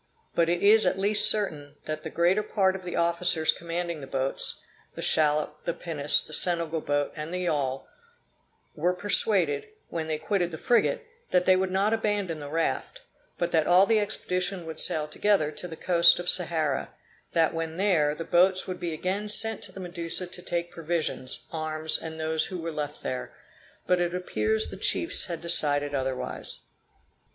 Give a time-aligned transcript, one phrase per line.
[0.33, 4.07] But it is at least certain, that the greater part of the officers commanding the
[4.07, 4.63] boats,
[4.95, 7.87] the shallop, the pinnace, the Senegal boat, and the yawl,
[8.73, 13.01] were persuaded, when they quitted the frigate, that they would not abandon the raft,
[13.37, 16.95] but that all the expedition would sail together to the coast of Sahara;
[17.33, 21.45] that when there, the boats would be again sent to the Medusa to take provisions,
[21.53, 23.35] arms, and those who were left there;
[23.85, 26.61] but it appears the chiefs had decided otherwise.